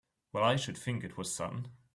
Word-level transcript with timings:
Well 0.33 0.43
I 0.43 0.55
should 0.55 0.77
think 0.79 1.03
it 1.03 1.15
was 1.15 1.31
sudden! 1.31 1.67